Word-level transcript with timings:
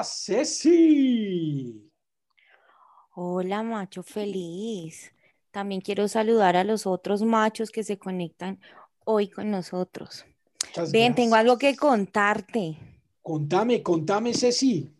Hola 0.00 0.08
Ceci. 0.08 1.92
Hola 3.14 3.62
macho 3.62 4.02
feliz. 4.02 5.12
También 5.50 5.82
quiero 5.82 6.08
saludar 6.08 6.56
a 6.56 6.64
los 6.64 6.86
otros 6.86 7.20
machos 7.22 7.70
que 7.70 7.84
se 7.84 7.98
conectan 7.98 8.58
hoy 9.04 9.28
con 9.28 9.50
nosotros. 9.50 10.24
Bien, 10.90 11.14
tengo 11.14 11.34
algo 11.34 11.58
que 11.58 11.76
contarte. 11.76 12.78
Contame, 13.20 13.82
contame, 13.82 14.32
Ceci. 14.32 14.90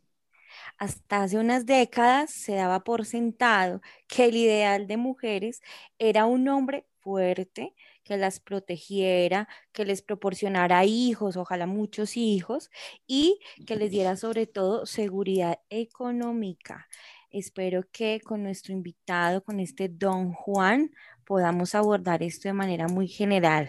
Hasta 0.77 1.23
hace 1.23 1.39
unas 1.39 1.65
décadas 1.65 2.31
se 2.31 2.57
daba 2.57 2.81
por 2.81 3.07
sentado 3.07 3.81
que 4.07 4.27
el 4.27 4.37
ideal 4.37 4.87
de 4.87 4.99
mujeres 4.99 5.63
era 5.99 6.27
un 6.27 6.47
hombre 6.47 6.85
fuerte, 6.99 7.75
que 8.11 8.17
las 8.17 8.41
protegiera, 8.41 9.47
que 9.71 9.85
les 9.85 10.03
proporcionara 10.03 10.85
hijos, 10.85 11.37
ojalá 11.37 11.69
muchos 11.69 12.17
hijos, 12.17 12.69
y 13.07 13.39
que 13.69 13.77
les 13.77 13.93
diera 13.93 14.17
sobre 14.17 14.49
todo 14.49 14.85
seguridad 14.85 15.61
económica. 15.69 16.89
Espero 17.31 17.85
que 17.93 18.21
con 18.21 18.43
nuestro 18.43 18.73
invitado, 18.73 19.45
con 19.45 19.61
este 19.61 19.89
don 19.89 20.33
Juan, 20.33 20.91
podamos 21.25 21.77
abordar 21.77 22.25
esto 22.25 22.49
de 22.49 22.53
manera 22.53 22.89
muy 22.89 23.07
general. 23.07 23.69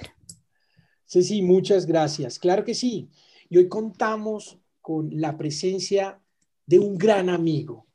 Sí, 1.05 1.21
sí, 1.21 1.43
muchas 1.43 1.85
gracias. 1.85 2.39
Claro 2.39 2.63
que 2.63 2.73
sí. 2.73 3.11
Y 3.47 3.59
hoy 3.59 3.69
contamos 3.69 4.57
con 4.81 5.21
la 5.21 5.37
presencia 5.37 6.19
de 6.65 6.79
un 6.79 6.97
gran 6.97 7.29
amigo, 7.29 7.85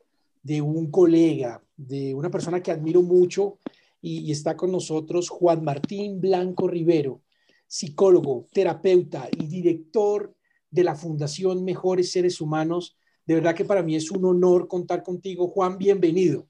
de 0.41 0.61
un 0.61 0.89
colega, 0.91 1.61
de 1.75 2.15
una 2.15 2.31
persona 2.31 2.63
que 2.63 2.71
admiro 2.71 3.01
mucho 3.01 3.59
y, 4.01 4.31
está 4.31 4.55
con 4.55 4.71
nosotros, 4.71 5.29
Juan 5.29 5.63
Martín 5.63 6.21
Blanco 6.21 6.67
Rivero, 6.67 7.21
psicólogo, 7.67 8.47
terapeuta 8.51 9.29
y 9.37 9.47
director 9.47 10.35
de 10.69 10.83
la 10.83 10.95
Fundación 10.95 11.63
Mejores 11.63 12.11
Seres 12.11 12.39
Humanos 12.41 12.97
de 13.27 13.35
verdad 13.35 13.53
que 13.53 13.65
para 13.65 13.83
mí 13.83 13.95
es 13.95 14.09
un 14.09 14.23
honor 14.23 14.69
contar 14.69 15.03
contigo. 15.03 15.49
Juan, 15.49 15.77
bienvenido. 15.77 16.47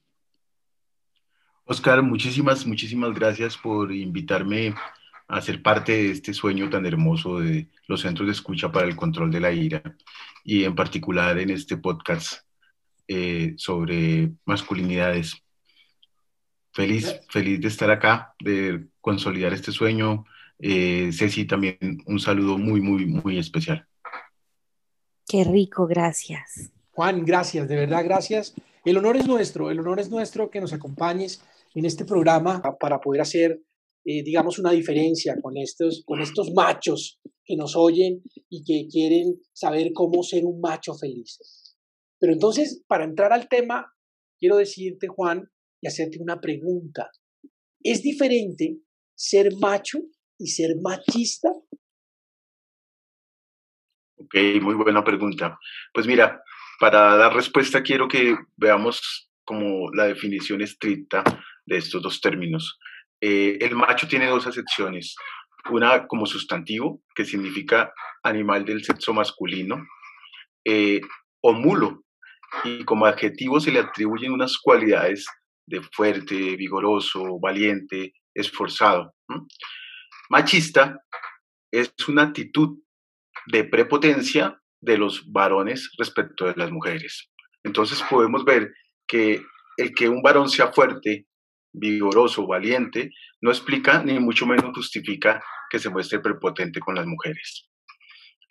Oscar, 1.64 2.02
muchísimas, 2.02 2.64
muchísimas 2.64 3.12
gracias 3.14 3.58
por 3.58 3.92
invitarme 3.92 4.74
a 5.26 5.40
ser 5.42 5.60
parte 5.60 5.92
de 5.92 6.10
este 6.12 6.32
sueño 6.32 6.70
tan 6.70 6.86
hermoso 6.86 7.40
de 7.40 7.68
los 7.88 8.02
centros 8.02 8.28
de 8.28 8.32
escucha 8.32 8.70
para 8.70 8.86
el 8.86 8.94
control 8.94 9.30
de 9.32 9.40
la 9.40 9.52
ira 9.52 9.82
y 10.44 10.62
en 10.62 10.76
particular 10.76 11.36
en 11.38 11.50
este 11.50 11.76
podcast 11.76 12.44
eh, 13.08 13.54
sobre 13.56 14.30
masculinidades. 14.46 15.34
Feliz, 16.78 17.20
feliz 17.28 17.60
de 17.60 17.66
estar 17.66 17.90
acá, 17.90 18.36
de 18.38 18.86
consolidar 19.00 19.52
este 19.52 19.72
sueño. 19.72 20.24
Eh, 20.60 21.10
Ceci, 21.12 21.44
también 21.44 21.76
un 22.06 22.20
saludo 22.20 22.56
muy, 22.56 22.80
muy, 22.80 23.04
muy 23.04 23.36
especial. 23.36 23.84
Qué 25.26 25.42
rico, 25.42 25.88
gracias. 25.88 26.70
Juan, 26.92 27.24
gracias, 27.24 27.66
de 27.66 27.74
verdad, 27.74 28.04
gracias. 28.04 28.54
El 28.84 28.96
honor 28.96 29.16
es 29.16 29.26
nuestro, 29.26 29.72
el 29.72 29.80
honor 29.80 29.98
es 29.98 30.08
nuestro 30.08 30.50
que 30.50 30.60
nos 30.60 30.72
acompañes 30.72 31.42
en 31.74 31.84
este 31.84 32.04
programa 32.04 32.62
para 32.78 33.00
poder 33.00 33.22
hacer, 33.22 33.60
eh, 34.04 34.22
digamos, 34.22 34.60
una 34.60 34.70
diferencia 34.70 35.34
con 35.42 35.56
estos, 35.56 36.04
con 36.06 36.20
estos 36.20 36.52
machos 36.52 37.18
que 37.44 37.56
nos 37.56 37.74
oyen 37.74 38.22
y 38.48 38.62
que 38.62 38.86
quieren 38.88 39.40
saber 39.52 39.90
cómo 39.92 40.22
ser 40.22 40.44
un 40.44 40.60
macho 40.60 40.94
feliz. 40.94 41.74
Pero 42.20 42.32
entonces, 42.32 42.84
para 42.86 43.02
entrar 43.02 43.32
al 43.32 43.48
tema, 43.48 43.92
quiero 44.38 44.58
decirte, 44.58 45.08
Juan, 45.08 45.50
y 45.80 45.88
hacerte 45.88 46.18
una 46.20 46.40
pregunta. 46.40 47.10
¿Es 47.82 48.02
diferente 48.02 48.78
ser 49.14 49.50
macho 49.60 49.98
y 50.38 50.48
ser 50.48 50.76
machista? 50.82 51.50
Ok, 54.16 54.34
muy 54.60 54.74
buena 54.74 55.04
pregunta. 55.04 55.58
Pues 55.92 56.06
mira, 56.06 56.42
para 56.80 57.16
dar 57.16 57.34
respuesta 57.34 57.82
quiero 57.82 58.08
que 58.08 58.36
veamos 58.56 59.30
como 59.44 59.90
la 59.92 60.04
definición 60.04 60.60
estricta 60.60 61.24
de 61.64 61.76
estos 61.76 62.02
dos 62.02 62.20
términos. 62.20 62.78
Eh, 63.20 63.58
el 63.60 63.74
macho 63.74 64.06
tiene 64.06 64.26
dos 64.26 64.46
acepciones, 64.46 65.16
una 65.70 66.06
como 66.06 66.26
sustantivo, 66.26 67.02
que 67.14 67.24
significa 67.24 67.92
animal 68.22 68.64
del 68.64 68.84
sexo 68.84 69.12
masculino, 69.12 69.86
eh, 70.64 71.00
o 71.40 71.52
mulo, 71.52 72.04
y 72.64 72.84
como 72.84 73.06
adjetivo 73.06 73.60
se 73.60 73.72
le 73.72 73.80
atribuyen 73.80 74.32
unas 74.32 74.58
cualidades 74.58 75.26
de 75.68 75.82
fuerte, 75.82 76.56
vigoroso, 76.56 77.38
valiente, 77.40 78.12
esforzado. 78.34 79.14
Machista 80.30 80.98
es 81.70 81.92
una 82.08 82.24
actitud 82.24 82.78
de 83.46 83.64
prepotencia 83.64 84.60
de 84.80 84.98
los 84.98 85.30
varones 85.30 85.90
respecto 85.98 86.46
de 86.46 86.54
las 86.56 86.70
mujeres. 86.70 87.30
Entonces 87.64 88.02
podemos 88.08 88.44
ver 88.44 88.72
que 89.06 89.42
el 89.76 89.94
que 89.94 90.08
un 90.08 90.22
varón 90.22 90.48
sea 90.48 90.72
fuerte, 90.72 91.26
vigoroso, 91.72 92.46
valiente, 92.46 93.10
no 93.40 93.50
explica 93.50 94.02
ni 94.02 94.18
mucho 94.18 94.46
menos 94.46 94.72
justifica 94.74 95.42
que 95.70 95.78
se 95.78 95.90
muestre 95.90 96.20
prepotente 96.20 96.80
con 96.80 96.94
las 96.94 97.06
mujeres. 97.06 97.68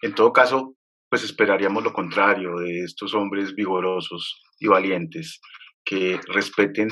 En 0.02 0.14
todo 0.14 0.32
caso, 0.32 0.76
pues 1.10 1.24
esperaríamos 1.24 1.84
lo 1.84 1.94
contrario 1.94 2.58
de 2.58 2.84
estos 2.84 3.14
hombres 3.14 3.56
vigorosos 3.56 4.42
y 4.60 4.68
valientes 4.68 5.40
que 5.84 6.20
respeten 6.28 6.90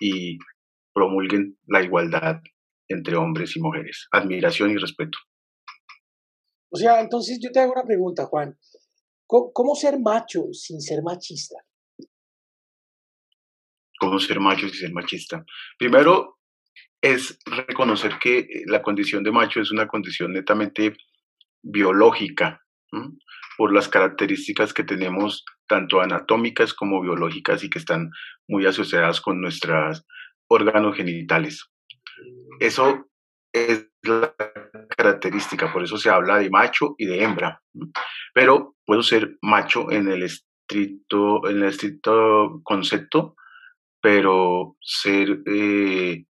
y 0.00 0.38
promulguen 0.92 1.58
la 1.66 1.82
igualdad 1.82 2.40
entre 2.88 3.16
hombres 3.16 3.56
y 3.56 3.60
mujeres. 3.60 4.08
Admiración 4.12 4.70
y 4.70 4.76
respeto. 4.76 5.18
O 6.70 6.76
sea, 6.76 7.00
entonces 7.00 7.38
yo 7.42 7.50
te 7.50 7.60
hago 7.60 7.72
una 7.72 7.84
pregunta, 7.84 8.26
Juan. 8.26 8.58
¿Cómo, 9.26 9.74
ser 9.74 9.98
macho 9.98 10.52
sin 10.52 10.80
ser 10.80 11.02
machista? 11.02 11.56
¿Cómo 13.98 14.20
ser 14.20 14.38
macho 14.38 14.68
sin 14.68 14.78
ser 14.78 14.92
machista? 14.92 15.44
Primero 15.78 16.38
es 17.00 17.38
reconocer 17.44 18.18
que 18.20 18.46
la 18.66 18.82
condición 18.82 19.24
de 19.24 19.32
macho 19.32 19.60
es 19.60 19.72
una 19.72 19.88
condición 19.88 20.32
netamente 20.32 20.96
biológica, 21.62 22.62
por 23.56 23.72
las 23.72 23.88
características 23.88 24.72
que 24.72 24.84
tenemos 24.84 25.44
tanto 25.66 26.00
anatómicas 26.00 26.74
como 26.74 27.00
biológicas 27.00 27.62
y 27.64 27.70
que 27.70 27.78
están 27.78 28.10
muy 28.48 28.66
asociadas 28.66 29.20
con 29.20 29.40
nuestros 29.40 30.04
órganos 30.48 30.96
genitales. 30.96 31.64
Eso 32.60 33.08
es 33.52 33.88
la 34.02 34.34
característica, 34.96 35.72
por 35.72 35.82
eso 35.82 35.96
se 35.96 36.10
habla 36.10 36.38
de 36.38 36.50
macho 36.50 36.94
y 36.98 37.06
de 37.06 37.22
hembra. 37.22 37.62
Pero 38.34 38.76
puedo 38.84 39.02
ser 39.02 39.36
macho 39.42 39.90
en 39.90 40.08
el 40.08 40.22
estricto, 40.22 41.48
en 41.48 41.58
el 41.58 41.64
estricto 41.64 42.60
concepto, 42.62 43.34
pero 44.00 44.76
ser 44.80 45.42
eh, 45.46 46.24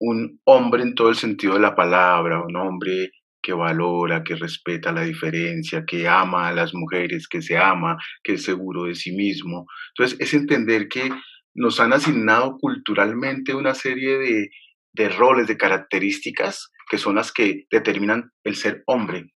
un 0.00 0.40
hombre 0.44 0.82
en 0.82 0.94
todo 0.94 1.08
el 1.08 1.16
sentido 1.16 1.54
de 1.54 1.60
la 1.60 1.74
palabra, 1.74 2.42
un 2.42 2.56
hombre 2.56 3.12
que 3.46 3.52
valora, 3.52 4.24
que 4.24 4.34
respeta 4.34 4.90
la 4.90 5.02
diferencia, 5.02 5.84
que 5.86 6.08
ama 6.08 6.48
a 6.48 6.52
las 6.52 6.74
mujeres, 6.74 7.28
que 7.28 7.40
se 7.40 7.56
ama, 7.56 7.96
que 8.24 8.32
es 8.32 8.42
seguro 8.42 8.86
de 8.86 8.96
sí 8.96 9.12
mismo. 9.12 9.66
Entonces, 9.90 10.18
es 10.18 10.34
entender 10.34 10.88
que 10.88 11.12
nos 11.54 11.78
han 11.78 11.92
asignado 11.92 12.58
culturalmente 12.58 13.54
una 13.54 13.74
serie 13.74 14.18
de, 14.18 14.50
de 14.94 15.08
roles, 15.10 15.46
de 15.46 15.56
características 15.56 16.72
que 16.90 16.98
son 16.98 17.14
las 17.14 17.30
que 17.30 17.66
determinan 17.70 18.32
el 18.42 18.56
ser 18.56 18.82
hombre, 18.84 19.32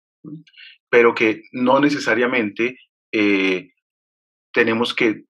pero 0.89 1.13
que 1.13 1.41
no 1.51 1.81
necesariamente 1.81 2.77
eh, 3.11 3.71
tenemos 4.53 4.93
que 4.93 5.25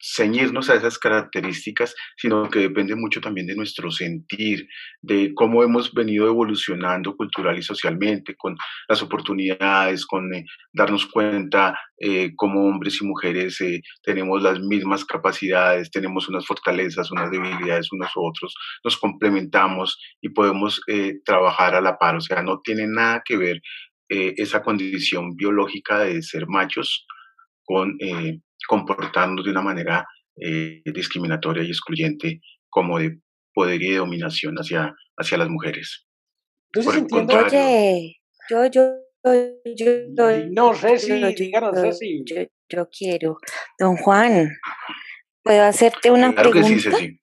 ceñirnos 0.00 0.70
a 0.70 0.74
esas 0.74 0.98
características, 0.98 1.94
sino 2.16 2.48
que 2.48 2.60
depende 2.60 2.94
mucho 2.94 3.20
también 3.20 3.46
de 3.46 3.56
nuestro 3.56 3.90
sentir, 3.90 4.68
de 5.02 5.32
cómo 5.34 5.62
hemos 5.62 5.92
venido 5.92 6.28
evolucionando 6.28 7.16
cultural 7.16 7.58
y 7.58 7.62
socialmente, 7.62 8.34
con 8.36 8.56
las 8.88 9.02
oportunidades, 9.02 10.06
con 10.06 10.32
eh, 10.34 10.44
darnos 10.72 11.06
cuenta 11.06 11.78
eh, 11.98 12.32
como 12.36 12.66
hombres 12.68 13.00
y 13.00 13.06
mujeres 13.06 13.60
eh, 13.60 13.80
tenemos 14.02 14.42
las 14.42 14.60
mismas 14.60 15.04
capacidades, 15.04 15.90
tenemos 15.90 16.28
unas 16.28 16.46
fortalezas, 16.46 17.10
unas 17.10 17.30
debilidades 17.30 17.92
unos 17.92 18.14
u 18.16 18.26
otros, 18.26 18.54
nos 18.84 18.96
complementamos 18.96 19.98
y 20.20 20.28
podemos 20.28 20.80
trabajar 21.24 21.74
a 21.74 21.80
la 21.80 21.98
par, 21.98 22.16
o 22.16 22.20
sea, 22.20 22.42
no 22.42 22.60
tiene 22.62 22.86
nada 22.86 23.22
que 23.24 23.36
ver 23.36 23.60
esa 24.08 24.62
condición 24.62 25.36
biológica 25.36 26.00
de 26.00 26.22
ser 26.22 26.46
machos 26.48 27.06
con 27.64 27.96
comportarnos 28.66 29.44
de 29.44 29.50
una 29.50 29.62
manera 29.62 30.06
discriminatoria 30.84 31.64
y 31.64 31.68
excluyente 31.68 32.40
como 32.68 32.98
de 32.98 33.18
poder 33.52 33.82
y 33.82 33.90
de 33.90 33.96
dominación 33.96 34.54
hacia, 34.56 34.94
hacia 35.16 35.38
las 35.38 35.48
mujeres. 35.48 36.06
Entonces 36.72 37.02
entiendo, 37.02 37.38
oye, 37.38 38.16
yo, 38.48 38.66
yo, 38.66 38.94
yo, 39.24 39.94
yo, 40.14 40.46
no 40.50 40.74
sé 40.74 40.98
si, 40.98 41.20
no 41.20 41.92
si. 41.92 42.24
Yo, 42.68 42.88
quiero. 42.90 43.38
Don 43.78 43.96
Juan, 43.96 44.50
¿puedo 45.42 45.62
hacerte 45.64 46.10
una 46.10 46.32
claro 46.32 46.50
pregunta? 46.50 46.72
Que 46.72 46.80
sí, 46.80 46.90
sí. 46.96 47.20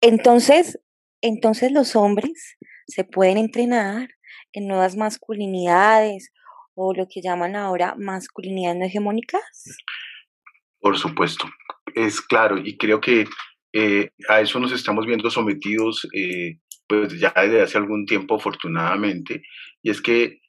Entonces, 0.00 0.78
entonces 1.20 1.72
los 1.72 1.96
hombres 1.96 2.56
se 2.86 3.04
pueden 3.04 3.38
entrenar 3.38 4.08
en 4.52 4.68
nuevas 4.68 4.96
masculinidades 4.96 6.30
o 6.74 6.94
lo 6.94 7.06
que 7.08 7.20
llaman 7.22 7.56
ahora 7.56 7.96
masculinidades 7.98 8.78
no 8.78 8.86
hegemónicas. 8.86 9.42
Por 10.80 10.96
supuesto, 10.96 11.48
es 11.94 12.20
claro, 12.20 12.58
y 12.58 12.76
creo 12.76 13.00
que 13.00 13.26
eh, 13.72 14.10
a 14.28 14.40
eso 14.40 14.58
nos 14.60 14.72
estamos 14.72 15.06
viendo 15.06 15.30
sometidos 15.30 16.06
eh, 16.14 16.58
pues 16.86 17.18
ya 17.18 17.32
desde 17.36 17.62
hace 17.62 17.78
algún 17.78 18.06
tiempo 18.06 18.36
afortunadamente, 18.36 19.42
y 19.82 19.90
es 19.90 20.00
que 20.00 20.40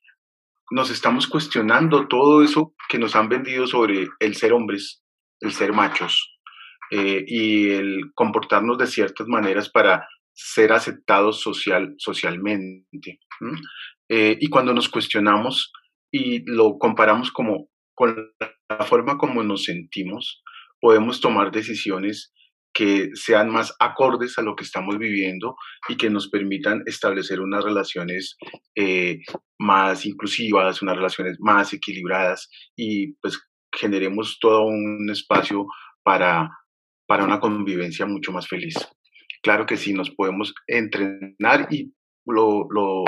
nos 0.72 0.92
estamos 0.92 1.28
cuestionando 1.28 2.08
todo 2.08 2.44
eso 2.44 2.74
que 2.88 3.00
nos 3.00 3.16
han 3.16 3.28
vendido 3.28 3.68
sobre 3.68 4.08
el 4.20 4.36
ser 4.36 4.54
hombres, 4.54 5.04
el 5.42 5.52
ser 5.52 5.74
machos, 5.74 6.38
eh, 6.92 7.24
y 7.28 7.72
el 7.72 8.12
comportarnos 8.14 8.78
de 8.78 8.88
ciertas 8.88 9.28
maneras 9.28 9.70
para 9.70 10.08
ser 10.32 10.72
aceptados 10.72 11.42
social, 11.42 11.96
socialmente. 11.98 13.20
y 14.10 14.48
cuando 14.50 14.74
nos 14.74 14.90
cuestionamos 14.90 15.72
y 16.12 16.44
lo 16.50 16.78
comparamos 16.80 17.32
como 17.32 17.70
con 17.94 18.32
la 18.70 18.86
forma 18.86 19.18
como 19.18 19.44
nos 19.44 19.64
sentimos, 19.64 20.44
podemos 20.80 21.20
tomar 21.20 21.52
decisiones 21.52 22.34
que 22.74 23.10
sean 23.16 23.50
más 23.50 23.76
acordes 23.80 24.38
a 24.38 24.44
lo 24.44 24.56
que 24.56 24.64
estamos 24.64 24.98
viviendo 25.00 25.56
y 25.88 25.98
que 25.98 26.10
nos 26.10 26.30
permitan 26.30 26.84
establecer 26.86 27.42
unas 27.42 27.64
relaciones 27.64 28.38
eh, 28.76 29.20
más 29.58 30.06
inclusivas, 30.06 30.82
unas 30.82 30.96
relaciones 30.96 31.38
más 31.40 31.74
equilibradas 31.74 32.50
y 32.76 33.14
pues 33.16 33.42
generemos 33.76 34.38
todo 34.40 34.64
un 34.64 35.10
espacio 35.10 35.66
para, 36.04 36.50
para 37.08 37.24
una 37.24 37.40
convivencia 37.40 38.06
mucho 38.06 38.32
más 38.32 38.48
feliz. 38.48 38.76
Claro 39.42 39.66
que 39.66 39.78
sí, 39.78 39.94
nos 39.94 40.12
podemos 40.12 40.54
entrenar 40.68 41.68
y 41.72 41.94
lo, 42.26 42.68
lo, 42.70 43.04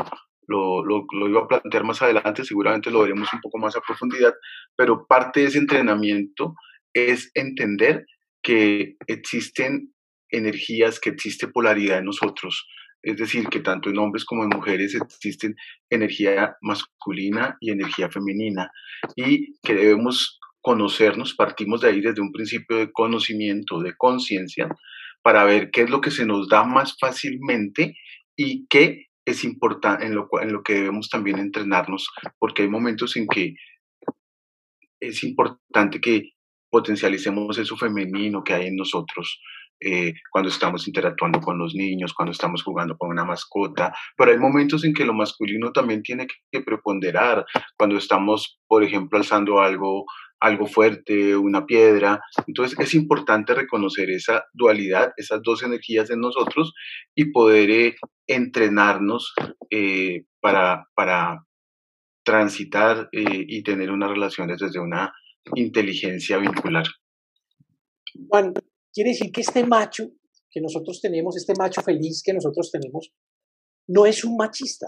lo, 0.52 0.84
lo, 0.84 1.30
iba 1.30 1.42
a 1.42 1.48
plantear 1.48 1.84
más 1.84 2.02
adelante, 2.02 2.44
seguramente 2.44 2.92
lo 2.92 3.02
veremos 3.02 3.32
un 3.34 3.42
poco 3.42 3.58
más 3.58 3.76
a 3.76 3.82
profundidad, 3.82 4.34
pero 4.76 5.08
parte 5.08 5.40
de 5.40 5.48
ese 5.48 5.58
entrenamiento 5.58 6.56
es 6.94 7.32
entender 7.34 8.06
que 8.44 8.98
existen 9.08 9.94
energías, 10.30 11.00
que 11.00 11.10
existe 11.10 11.48
polaridad 11.48 12.00
en 12.00 12.06
nosotros. 12.06 12.68
Es 13.04 13.18
decir, 13.18 13.48
que 13.48 13.62
tanto 13.62 13.90
en 13.90 13.98
hombres 13.98 14.26
como 14.26 14.44
en 14.44 14.50
mujeres 14.50 14.94
existen 14.96 15.56
energía 15.90 16.56
masculina 16.62 17.58
y 17.60 17.72
energía 17.72 18.10
femenina 18.10 18.72
y 19.16 19.60
que 19.62 19.74
debemos 19.74 20.40
conocernos, 20.62 21.34
partimos 21.34 21.82
de 21.82 21.90
ahí 21.90 22.02
desde 22.02 22.22
un 22.22 22.32
principio 22.32 22.78
de 22.78 22.92
conocimiento, 22.92 23.80
de 23.80 23.96
conciencia, 23.98 24.70
para 25.24 25.44
ver 25.44 25.72
qué 25.72 25.82
es 25.82 25.90
lo 25.90 26.02
que 26.02 26.12
se 26.12 26.26
nos 26.26 26.48
da 26.48 26.64
más 26.64 26.96
fácilmente 27.00 27.96
y 28.36 28.68
qué 28.68 29.08
es 29.26 29.44
importante, 29.44 30.06
en 30.06 30.16
lo, 30.16 30.28
en 30.42 30.54
lo 30.54 30.64
que 30.64 30.74
debemos 30.74 31.10
también 31.10 31.40
entrenarnos, 31.40 32.10
porque 32.40 32.64
hay 32.64 32.70
momentos 32.70 33.16
en 33.18 33.28
que 33.28 33.56
es 35.00 35.24
importante 35.24 36.00
que 36.00 36.32
potencialicemos 36.70 37.58
eso 37.58 37.76
femenino 37.76 38.44
que 38.44 38.54
hay 38.54 38.68
en 38.68 38.76
nosotros 38.76 39.42
eh, 39.84 40.14
cuando 40.32 40.50
estamos 40.50 40.88
interactuando 40.88 41.42
con 41.42 41.58
los 41.58 41.74
niños, 41.74 42.14
cuando 42.14 42.32
estamos 42.32 42.64
jugando 42.64 42.96
con 42.98 43.10
una 43.10 43.26
mascota, 43.26 43.92
pero 44.16 44.32
hay 44.32 44.38
momentos 44.38 44.84
en 44.86 44.94
que 44.94 45.06
lo 45.06 45.14
masculino 45.14 45.72
también 45.72 46.04
tiene 46.04 46.28
que 46.52 46.62
preponderar, 46.62 47.44
cuando 47.78 47.98
estamos, 47.98 48.60
por 48.68 48.84
ejemplo, 48.84 49.18
alzando 49.18 49.60
algo, 49.60 50.06
algo 50.42 50.66
fuerte, 50.66 51.36
una 51.36 51.66
piedra. 51.66 52.22
Entonces 52.48 52.78
es 52.80 52.94
importante 52.94 53.54
reconocer 53.54 54.10
esa 54.10 54.44
dualidad, 54.54 55.12
esas 55.16 55.42
dos 55.44 55.64
energías 55.64 56.10
en 56.10 56.20
nosotros 56.20 56.74
y 57.16 57.32
poder 57.32 57.70
eh, 57.70 57.96
entrenarnos 58.28 59.34
eh, 59.70 60.26
para, 60.42 60.88
para 60.96 61.46
transitar 62.24 63.10
y 63.12 63.64
tener 63.64 63.90
unas 63.90 64.12
relaciones 64.12 64.60
desde 64.60 64.80
una 64.80 65.12
inteligencia 65.56 66.38
vincular. 66.38 66.86
Juan, 68.30 68.54
quiere 68.94 69.10
decir 69.10 69.32
que 69.32 69.42
este 69.42 69.66
macho 69.66 70.12
que 70.52 70.62
nosotros 70.62 71.00
tenemos, 71.02 71.38
este 71.38 71.54
macho 71.58 71.82
feliz 71.82 72.22
que 72.24 72.34
nosotros 72.34 72.70
tenemos, 72.72 73.12
no 73.88 74.06
es 74.06 74.24
un 74.24 74.36
machista. 74.36 74.88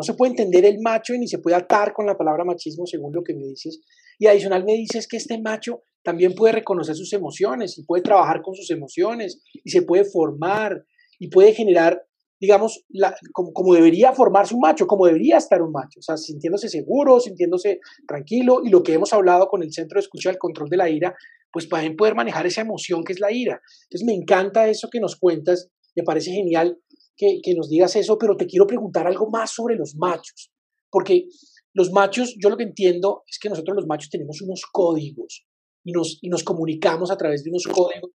No 0.00 0.04
se 0.04 0.14
puede 0.14 0.30
entender 0.30 0.64
el 0.64 0.78
macho 0.82 1.12
ni 1.12 1.28
se 1.28 1.40
puede 1.40 1.56
atar 1.56 1.92
con 1.92 2.06
la 2.06 2.16
palabra 2.16 2.42
machismo 2.42 2.86
según 2.86 3.12
lo 3.12 3.22
que 3.22 3.34
me 3.34 3.44
dices. 3.44 3.80
Y 4.18 4.26
adicional 4.26 4.64
me 4.64 4.72
dices 4.72 5.06
que 5.06 5.18
este 5.18 5.38
macho 5.38 5.82
también 6.02 6.34
puede 6.34 6.54
reconocer 6.54 6.96
sus 6.96 7.12
emociones 7.12 7.76
y 7.76 7.84
puede 7.84 8.02
trabajar 8.02 8.40
con 8.40 8.54
sus 8.54 8.70
emociones 8.70 9.42
y 9.52 9.70
se 9.70 9.82
puede 9.82 10.04
formar 10.04 10.84
y 11.18 11.28
puede 11.28 11.52
generar 11.52 12.02
digamos, 12.40 12.86
la, 12.88 13.14
como, 13.34 13.74
debería 13.74 14.14
formarse 14.14 14.54
un 14.54 14.60
macho, 14.60 14.86
como 14.86 15.04
debería 15.04 15.36
estar 15.36 15.60
un 15.60 15.72
macho, 15.72 15.98
o 15.98 16.02
sea, 16.02 16.16
sintiéndose 16.16 16.70
seguro, 16.70 17.20
sintiéndose 17.20 17.80
tranquilo, 18.08 18.62
y 18.64 18.70
lo 18.70 18.82
que 18.82 18.94
hemos 18.94 19.12
hablado 19.12 19.46
con 19.48 19.62
el 19.62 19.74
Centro 19.74 19.96
de 19.96 20.04
Escucha 20.04 20.30
del 20.30 20.38
Control 20.38 20.70
de 20.70 20.78
la 20.78 20.88
Ira, 20.88 21.14
pues 21.52 21.68
también 21.68 21.96
poder 21.96 22.14
manejar 22.14 22.46
esa 22.46 22.62
emoción 22.62 23.04
que 23.04 23.12
es 23.12 23.20
la 23.20 23.30
ira. 23.30 23.60
Entonces 23.84 24.06
me 24.06 24.14
encanta 24.14 24.68
eso 24.68 24.88
que 24.90 25.00
nos 25.00 25.16
cuentas, 25.16 25.68
me 25.94 26.02
parece 26.02 26.30
genial 26.30 26.78
que, 27.20 27.40
que 27.42 27.54
nos 27.54 27.68
digas 27.68 27.94
eso, 27.96 28.16
pero 28.18 28.36
te 28.36 28.46
quiero 28.46 28.66
preguntar 28.66 29.06
algo 29.06 29.28
más 29.28 29.52
sobre 29.52 29.76
los 29.76 29.94
machos, 29.96 30.50
porque 30.90 31.26
los 31.74 31.92
machos, 31.92 32.34
yo 32.42 32.48
lo 32.48 32.56
que 32.56 32.64
entiendo 32.64 33.22
es 33.28 33.38
que 33.38 33.50
nosotros 33.50 33.76
los 33.76 33.86
machos 33.86 34.08
tenemos 34.08 34.40
unos 34.40 34.62
códigos 34.72 35.46
y 35.84 35.92
nos, 35.92 36.18
y 36.22 36.30
nos 36.30 36.42
comunicamos 36.42 37.10
a 37.10 37.16
través 37.16 37.44
de 37.44 37.50
unos 37.50 37.66
códigos, 37.66 38.10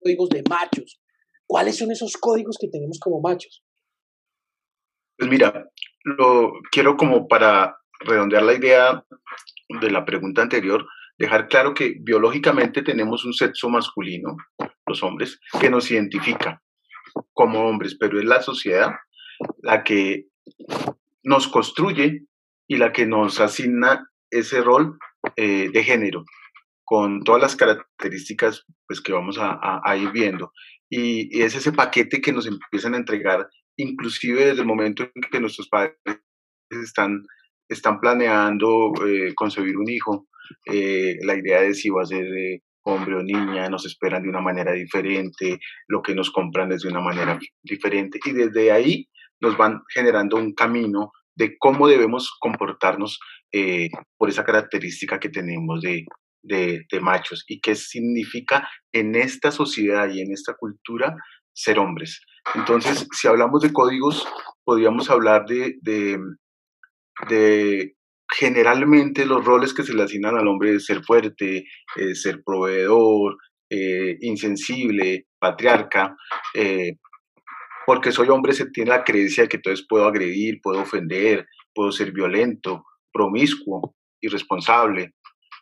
códigos 0.00 0.28
de 0.30 0.42
machos. 0.48 1.00
¿Cuáles 1.46 1.76
son 1.76 1.90
esos 1.90 2.16
códigos 2.16 2.56
que 2.58 2.68
tenemos 2.68 2.98
como 2.98 3.20
machos? 3.20 3.62
Pues 5.18 5.30
mira, 5.30 5.70
lo 6.04 6.52
quiero 6.70 6.96
como 6.96 7.28
para 7.28 7.76
redondear 8.00 8.42
la 8.42 8.54
idea 8.54 9.04
de 9.80 9.90
la 9.90 10.04
pregunta 10.04 10.42
anterior, 10.42 10.86
dejar 11.18 11.48
claro 11.48 11.74
que 11.74 11.96
biológicamente 12.00 12.82
tenemos 12.82 13.24
un 13.24 13.34
sexo 13.34 13.68
masculino, 13.68 14.36
los 14.86 15.02
hombres, 15.02 15.38
que 15.60 15.68
nos 15.68 15.90
identifica 15.90 16.62
como 17.32 17.68
hombres, 17.68 17.96
pero 17.98 18.18
es 18.18 18.24
la 18.24 18.42
sociedad 18.42 18.92
la 19.62 19.84
que 19.84 20.26
nos 21.22 21.48
construye 21.48 22.26
y 22.68 22.76
la 22.76 22.92
que 22.92 23.06
nos 23.06 23.40
asigna 23.40 24.08
ese 24.30 24.60
rol 24.60 24.98
eh, 25.36 25.70
de 25.72 25.84
género 25.84 26.24
con 26.84 27.22
todas 27.22 27.42
las 27.42 27.54
características 27.54 28.64
pues, 28.86 29.00
que 29.00 29.12
vamos 29.12 29.38
a 29.38 29.96
ir 29.96 30.10
viendo. 30.10 30.52
Y, 30.90 31.42
es 31.42 31.54
ese 31.54 31.72
paquete 31.72 32.20
que 32.20 32.32
nos 32.32 32.46
empiezan 32.46 32.94
a 32.94 32.98
entregar, 32.98 33.48
inclusive 33.76 34.46
desde 34.46 34.62
el 34.62 34.66
momento 34.66 35.02
en 35.02 35.22
que 35.30 35.40
nuestros 35.40 35.68
padres 35.68 35.96
están, 36.70 37.26
planeando 38.00 38.92
eh, 39.06 39.34
concebir 39.34 39.76
un 39.76 39.88
hijo, 39.88 40.26
eh, 40.64 41.16
la 41.22 41.34
idea 41.36 41.60
de 41.60 41.74
si 41.74 41.90
va 41.90 42.02
a 42.02 42.06
ser 42.06 42.24
hombre 42.88 43.16
o 43.16 43.22
niña, 43.22 43.68
nos 43.68 43.86
esperan 43.86 44.22
de 44.22 44.28
una 44.28 44.40
manera 44.40 44.72
diferente, 44.72 45.58
lo 45.86 46.02
que 46.02 46.14
nos 46.14 46.30
compran 46.30 46.72
es 46.72 46.82
de 46.82 46.88
una 46.88 47.00
manera 47.00 47.38
diferente, 47.62 48.18
y 48.24 48.32
desde 48.32 48.72
ahí 48.72 49.08
nos 49.40 49.56
van 49.56 49.82
generando 49.92 50.36
un 50.36 50.54
camino 50.54 51.12
de 51.34 51.56
cómo 51.58 51.86
debemos 51.86 52.34
comportarnos 52.40 53.18
por 54.16 54.28
esa 54.28 54.44
característica 54.44 55.18
que 55.20 55.28
tenemos 55.28 55.80
de, 55.80 56.04
de, 56.42 57.00
machos 57.00 57.44
y 57.46 57.60
qué 57.60 57.74
significa 57.74 58.68
en 58.92 59.14
esta 59.14 59.50
sociedad 59.50 60.08
y 60.10 60.20
en 60.20 60.32
esta 60.32 60.54
cultura 60.54 61.16
ser 61.52 61.78
hombres. 61.78 62.20
Entonces, 62.54 63.06
si 63.12 63.28
hablamos 63.28 63.62
de 63.62 63.72
códigos, 63.72 64.26
podríamos 64.64 65.10
hablar 65.10 65.46
de, 65.46 65.76
de, 67.28 67.94
generalmente 68.30 69.26
los 69.26 69.44
roles 69.44 69.72
que 69.72 69.82
se 69.82 69.94
le 69.94 70.02
asignan 70.02 70.36
al 70.36 70.48
hombre 70.48 70.72
de 70.72 70.80
ser 70.80 71.02
fuerte, 71.02 71.64
eh, 71.96 72.14
ser 72.14 72.42
proveedor, 72.44 73.36
eh, 73.70 74.16
insensible, 74.20 75.26
patriarca. 75.38 76.16
Eh, 76.54 76.92
porque 77.86 78.12
soy 78.12 78.28
hombre 78.28 78.52
se 78.52 78.70
tiene 78.70 78.90
la 78.90 79.04
creencia 79.04 79.44
de 79.44 79.48
que 79.48 79.56
entonces 79.56 79.86
puedo 79.88 80.06
agredir, 80.06 80.60
puedo 80.62 80.82
ofender, 80.82 81.46
puedo 81.74 81.90
ser 81.90 82.12
violento, 82.12 82.84
promiscuo, 83.12 83.94
irresponsable. 84.20 85.14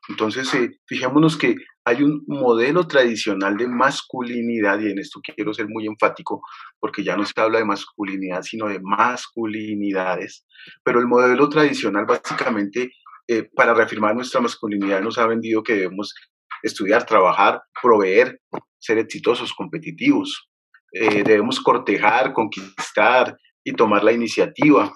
Entonces, 0.08 0.52
eh, 0.54 0.70
fijémonos 0.86 1.36
que 1.36 1.56
hay 1.84 2.02
un 2.02 2.24
modelo 2.26 2.86
tradicional 2.86 3.56
de 3.56 3.68
masculinidad, 3.68 4.80
y 4.80 4.90
en 4.90 4.98
esto 4.98 5.20
quiero 5.22 5.54
ser 5.54 5.68
muy 5.68 5.86
enfático, 5.86 6.42
porque 6.80 7.04
ya 7.04 7.16
no 7.16 7.24
se 7.24 7.40
habla 7.40 7.58
de 7.58 7.64
masculinidad, 7.64 8.42
sino 8.42 8.68
de 8.68 8.80
masculinidades, 8.82 10.44
pero 10.82 11.00
el 11.00 11.06
modelo 11.06 11.48
tradicional 11.48 12.06
básicamente 12.06 12.90
eh, 13.28 13.48
para 13.54 13.74
reafirmar 13.74 14.14
nuestra 14.14 14.40
masculinidad 14.40 15.00
nos 15.00 15.18
ha 15.18 15.26
vendido 15.26 15.62
que 15.62 15.74
debemos 15.74 16.14
estudiar, 16.62 17.04
trabajar, 17.04 17.60
proveer, 17.82 18.40
ser 18.78 18.98
exitosos, 18.98 19.52
competitivos. 19.52 20.48
Eh, 20.92 21.22
debemos 21.24 21.60
cortejar, 21.60 22.32
conquistar 22.32 23.36
y 23.64 23.72
tomar 23.72 24.04
la 24.04 24.12
iniciativa. 24.12 24.92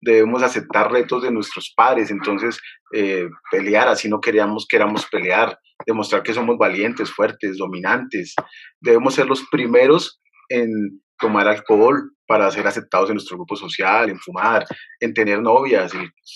Debemos 0.00 0.42
aceptar 0.42 0.90
retos 0.92 1.22
de 1.22 1.30
nuestros 1.30 1.72
padres, 1.74 2.10
entonces 2.10 2.58
eh, 2.92 3.28
pelear, 3.50 3.88
así 3.88 4.08
no 4.08 4.20
queríamos, 4.20 4.66
queramos 4.68 5.06
pelear, 5.06 5.58
demostrar 5.86 6.22
que 6.22 6.34
somos 6.34 6.58
valientes, 6.58 7.10
fuertes, 7.10 7.58
dominantes. 7.58 8.34
Debemos 8.80 9.14
ser 9.14 9.26
los 9.26 9.44
primeros 9.50 10.20
en 10.48 11.00
tomar 11.18 11.48
alcohol 11.48 12.12
para 12.26 12.50
ser 12.50 12.66
aceptados 12.66 13.08
en 13.08 13.14
nuestro 13.14 13.36
grupo 13.36 13.56
social, 13.56 14.10
en 14.10 14.18
fumar, 14.18 14.66
en 15.00 15.14
tener 15.14 15.40
novias, 15.40 15.92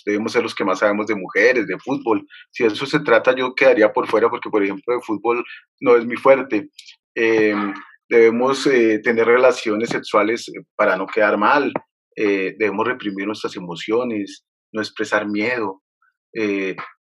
debemos 0.07 0.33
ser 0.33 0.43
los 0.43 0.55
que 0.55 0.65
más 0.65 0.79
sabemos 0.79 1.07
de 1.07 1.17
mujeres, 1.17 1.67
de 1.67 1.79
fútbol. 1.79 2.27
Si 2.51 2.63
de 2.63 2.71
eso 2.71 2.87
se 2.87 3.01
trata, 3.01 3.35
yo 3.35 3.55
quedaría 3.55 3.93
por 3.93 4.07
fuera 4.07 4.31
porque, 4.31 4.51
por 4.51 4.63
ejemplo, 4.63 4.95
de 4.95 5.01
fútbol 5.01 5.45
no 5.81 5.97
es 5.97 6.07
mi 6.07 6.17
fuerte. 6.17 6.71
Em, 7.15 7.75
debemos 8.09 8.67
eh, 8.67 9.01
tener 9.03 9.27
relaciones 9.27 9.91
sexuales 9.91 10.51
para 10.77 10.97
no 10.97 11.07
quedar 11.07 11.37
mal, 11.37 11.73
eh, 12.21 12.55
debemos 12.59 12.87
reprimir 12.87 13.27
nuestras 13.27 13.57
emociones, 13.57 14.45
no 14.73 14.81
expresar 14.81 15.29
miedo, 15.29 15.83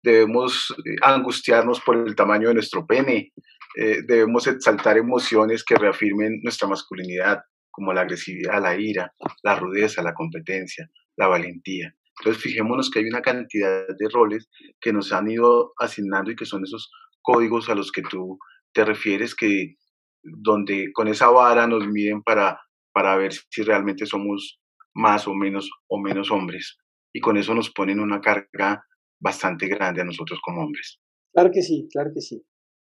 debemos 0.02 0.74
angustiarnos 1.02 1.80
por 1.80 1.96
el 1.96 2.16
tamaño 2.16 2.48
de 2.48 2.54
nuestro 2.54 2.84
pene, 2.84 3.32
debemos 3.76 4.48
exaltar 4.48 4.98
emociones 4.98 5.62
que 5.62 5.76
reafirmen 5.76 6.40
nuestra 6.42 6.66
masculinidad, 6.66 7.38
como 7.70 7.92
la 7.92 8.00
agresividad, 8.00 8.60
la 8.60 8.76
ira, 8.76 9.14
la 9.44 9.54
rudeza, 9.54 10.02
la 10.02 10.14
competencia, 10.14 10.90
la 11.16 11.28
valentía. 11.28 11.94
Entonces, 12.20 12.42
fijémonos 12.42 12.90
que 12.90 12.98
hay 12.98 13.06
una 13.06 13.22
cantidad 13.22 13.86
de 13.86 14.08
roles 14.12 14.48
que 14.80 14.92
nos 14.92 15.12
han 15.12 15.30
ido 15.30 15.72
asignando 15.78 16.30
y 16.30 16.36
que 16.36 16.44
son 16.44 16.64
esos 16.64 16.90
códigos 17.22 17.68
a 17.68 17.74
los 17.74 17.92
que 17.92 18.02
tú 18.02 18.38
te 18.72 18.84
refieres, 18.84 19.34
que 19.34 19.76
donde 20.22 20.90
con 20.92 21.08
esa 21.08 21.28
vara 21.30 21.66
nos 21.66 21.86
miden 21.86 22.22
para, 22.22 22.60
para 22.92 23.16
ver 23.16 23.32
si 23.32 23.62
realmente 23.62 24.04
somos 24.06 24.60
más 24.94 25.26
o 25.28 25.34
menos 25.34 25.70
o 25.88 25.98
menos 25.98 26.30
hombres. 26.30 26.78
Y 27.12 27.20
con 27.20 27.36
eso 27.36 27.54
nos 27.54 27.70
ponen 27.70 28.00
una 28.00 28.20
carga 28.20 28.84
bastante 29.18 29.68
grande 29.68 30.00
a 30.00 30.04
nosotros 30.04 30.40
como 30.42 30.62
hombres. 30.62 31.00
Claro 31.32 31.50
que 31.52 31.62
sí, 31.62 31.88
claro 31.92 32.10
que 32.14 32.20
sí. 32.20 32.44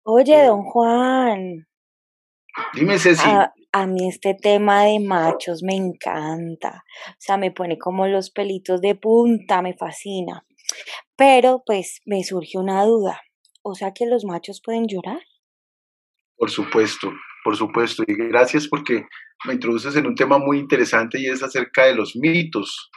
Oye, 0.04 0.44
don 0.44 0.62
Juan. 0.64 1.66
Dime, 2.74 2.98
Ceci. 2.98 3.28
A, 3.28 3.52
a, 3.72 3.86
mí 3.86 4.08
este 4.08 4.34
tema 4.34 4.84
de 4.84 5.00
machos 5.00 5.62
me 5.62 5.74
encanta. 5.74 6.84
O 7.10 7.16
sea, 7.18 7.36
me 7.36 7.50
pone 7.50 7.78
como 7.78 8.06
los 8.06 8.30
pelitos 8.30 8.80
de 8.80 8.94
punta, 8.94 9.62
me 9.62 9.74
fascina. 9.74 10.44
Pero 11.16 11.62
pues 11.64 12.00
me 12.06 12.22
surge 12.24 12.58
una 12.58 12.84
duda. 12.84 13.20
O 13.62 13.74
sea 13.74 13.92
que 13.92 14.06
los 14.06 14.24
machos 14.24 14.60
pueden 14.64 14.86
llorar. 14.86 15.20
Por 16.36 16.50
supuesto, 16.50 17.10
por 17.44 17.56
supuesto. 17.56 18.04
Y 18.06 18.14
gracias 18.14 18.68
porque 18.68 19.06
me 19.44 19.54
introduces 19.54 19.96
en 19.96 20.06
un 20.06 20.14
tema 20.14 20.38
muy 20.38 20.58
interesante 20.58 21.20
y 21.20 21.26
es 21.26 21.42
acerca 21.42 21.86
de 21.86 21.94
los 21.94 22.16
mitos. 22.16 22.90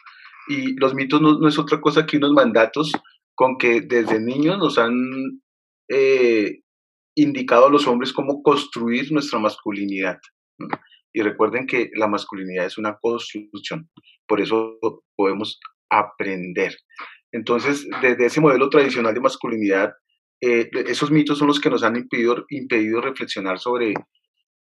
Y 0.48 0.76
los 0.80 0.94
mitos 0.94 1.22
no, 1.22 1.48
es 1.48 1.58
otra 1.60 1.80
cosa 1.80 2.06
que 2.06 2.18
unos 2.18 2.34
mandatos 2.34 2.92
con 3.36 3.58
que 3.58 3.82
desde 3.82 4.20
niños 4.20 4.58
nos 4.58 4.78
han 4.78 4.94
eh, 5.90 6.60
indicado 7.16 7.68
a 7.68 7.72
los 7.72 7.88
hombres 7.88 8.14
cómo 8.14 8.42
construir 8.42 9.12
nuestra 9.12 9.40
masculinidad. 9.40 10.20
Y 11.14 11.22
recuerden 11.22 11.68
que 11.68 11.90
la 11.96 12.08
masculinidad 12.08 12.66
es 12.66 12.78
una 12.78 12.98
construcción, 13.02 13.90
por 14.28 14.40
eso 14.40 14.78
podemos 15.16 15.60
aprender. 15.90 16.78
Entonces, 17.34 17.88
desde 18.02 18.26
ese 18.26 18.42
modelo 18.42 18.70
tradicional 18.70 19.14
de 19.14 19.20
masculinidad, 19.20 19.92
eh, 20.42 20.70
esos 20.88 21.12
mitos 21.12 21.38
son 21.38 21.48
los 21.48 21.60
que 21.60 21.70
nos 21.70 21.84
han 21.84 21.96
impedido, 21.96 22.46
impedido 22.50 23.02
reflexionar 23.02 23.60
sobre 23.60 23.94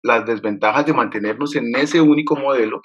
las 0.03 0.27
desventajas 0.27 0.87
de 0.87 0.95
mantenernos 0.95 1.57
en 1.57 1.75
ese 1.77 2.01
único 2.01 2.37
modelo 2.37 2.81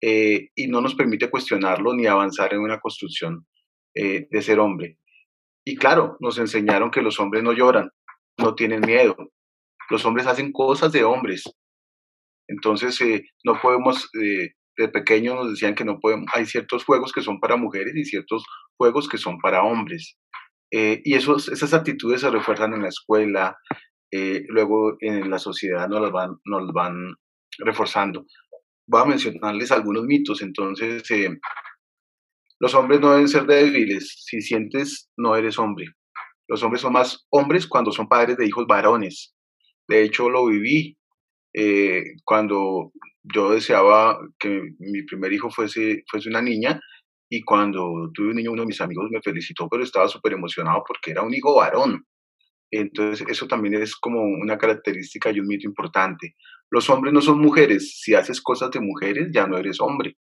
eh, 0.00 0.48
y 0.54 0.66
no 0.68 0.80
nos 0.80 0.94
permite 0.94 1.30
cuestionarlo 1.30 1.94
ni 1.94 2.06
avanzar 2.06 2.54
en 2.54 2.60
una 2.60 2.80
construcción 2.80 3.46
eh, 3.94 4.26
de 4.30 4.42
ser 4.42 4.58
hombre. 4.58 4.98
Y 5.66 5.76
claro, 5.76 6.16
nos 6.20 6.38
enseñaron 6.38 6.90
que 6.90 7.02
los 7.02 7.18
hombres 7.20 7.42
no 7.42 7.52
lloran, 7.52 7.90
no 8.38 8.54
tienen 8.54 8.80
miedo. 8.80 9.16
Los 9.90 10.04
hombres 10.04 10.26
hacen 10.26 10.52
cosas 10.52 10.92
de 10.92 11.04
hombres. 11.04 11.44
Entonces, 12.48 12.98
no 13.44 13.58
podemos, 13.60 14.10
de 14.12 14.88
pequeños 14.88 15.34
nos 15.36 15.50
decían 15.50 15.74
que 15.74 15.84
no 15.84 15.98
podemos, 16.00 16.26
hay 16.34 16.44
ciertos 16.44 16.84
juegos 16.84 17.12
que 17.12 17.22
son 17.22 17.40
para 17.40 17.56
mujeres 17.56 17.94
y 17.96 18.04
ciertos 18.04 18.44
juegos 18.76 19.08
que 19.08 19.18
son 19.18 19.38
para 19.38 19.62
hombres. 19.62 20.16
Eh, 20.76 21.00
y 21.04 21.14
esos, 21.14 21.48
esas 21.48 21.72
actitudes 21.72 22.22
se 22.22 22.30
refuerzan 22.30 22.74
en 22.74 22.82
la 22.82 22.88
escuela, 22.88 23.56
eh, 24.16 24.44
luego 24.46 24.96
en 25.00 25.28
la 25.28 25.40
sociedad 25.40 25.88
nos 25.88 26.00
las 26.00 26.12
van, 26.12 26.36
nos 26.44 26.72
van 26.72 27.16
reforzando. 27.58 28.24
Voy 28.86 29.02
a 29.02 29.06
mencionarles 29.06 29.72
algunos 29.72 30.04
mitos. 30.04 30.40
Entonces, 30.40 31.10
eh, 31.10 31.36
los 32.60 32.74
hombres 32.74 33.00
no 33.00 33.10
deben 33.10 33.26
ser 33.26 33.44
débiles. 33.44 34.22
Si 34.24 34.40
sientes, 34.40 35.10
no 35.16 35.34
eres 35.34 35.58
hombre. 35.58 35.86
Los 36.46 36.62
hombres 36.62 36.82
son 36.82 36.92
más 36.92 37.26
hombres 37.30 37.66
cuando 37.66 37.90
son 37.90 38.06
padres 38.06 38.36
de 38.36 38.46
hijos 38.46 38.66
varones. 38.68 39.34
De 39.88 40.04
hecho, 40.04 40.30
lo 40.30 40.46
viví 40.46 40.96
cuando 42.24 42.92
yo 43.22 43.50
deseaba 43.52 44.18
que 44.38 44.74
mi 44.78 45.02
primer 45.04 45.32
hijo 45.32 45.50
fuese, 45.50 46.02
fuese 46.10 46.28
una 46.28 46.42
niña 46.42 46.80
y 47.30 47.42
cuando 47.42 48.10
tuve 48.12 48.30
un 48.30 48.36
niño, 48.36 48.52
uno 48.52 48.62
de 48.62 48.66
mis 48.66 48.80
amigos 48.80 49.06
me 49.10 49.22
felicitó, 49.22 49.68
pero 49.68 49.82
estaba 49.82 50.08
súper 50.08 50.34
emocionado 50.34 50.82
porque 50.86 51.12
era 51.12 51.22
un 51.22 51.32
hijo 51.32 51.54
varón. 51.54 52.04
Entonces, 52.76 53.24
eso 53.28 53.46
también 53.46 53.74
es 53.74 53.94
como 53.94 54.20
una 54.20 54.58
característica 54.58 55.30
y 55.30 55.38
un 55.38 55.46
mito 55.46 55.68
importante. 55.68 56.34
Los 56.70 56.90
hombres 56.90 57.14
no 57.14 57.20
son 57.20 57.40
mujeres. 57.40 58.00
Si 58.00 58.14
haces 58.14 58.40
cosas 58.40 58.72
de 58.72 58.80
mujeres, 58.80 59.28
ya 59.32 59.46
no 59.46 59.56
eres 59.56 59.80
hombre. 59.80 60.16